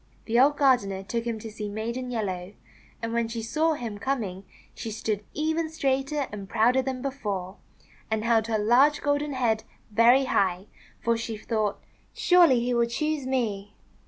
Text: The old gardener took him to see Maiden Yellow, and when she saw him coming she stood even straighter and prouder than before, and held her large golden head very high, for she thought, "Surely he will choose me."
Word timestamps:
The 0.25 0.39
old 0.39 0.57
gardener 0.57 1.03
took 1.03 1.25
him 1.25 1.37
to 1.37 1.51
see 1.51 1.69
Maiden 1.69 2.09
Yellow, 2.09 2.53
and 3.03 3.13
when 3.13 3.27
she 3.27 3.43
saw 3.43 3.73
him 3.73 3.99
coming 3.99 4.45
she 4.73 4.89
stood 4.89 5.23
even 5.35 5.69
straighter 5.69 6.25
and 6.31 6.49
prouder 6.49 6.81
than 6.81 7.03
before, 7.03 7.57
and 8.09 8.23
held 8.23 8.47
her 8.47 8.57
large 8.57 9.03
golden 9.03 9.33
head 9.33 9.63
very 9.91 10.23
high, 10.25 10.65
for 11.01 11.15
she 11.15 11.37
thought, 11.37 11.83
"Surely 12.13 12.61
he 12.61 12.73
will 12.73 12.87
choose 12.87 13.27
me." 13.27 13.75